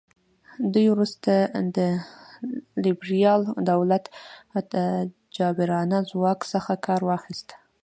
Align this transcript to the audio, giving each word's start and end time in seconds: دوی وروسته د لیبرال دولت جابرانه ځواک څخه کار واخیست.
دوی 0.73 0.87
وروسته 0.93 1.31
د 1.77 1.79
لیبرال 2.83 3.41
دولت 3.71 4.05
جابرانه 5.35 5.97
ځواک 6.11 6.39
څخه 6.53 6.73
کار 6.85 7.01
واخیست. 7.09 7.49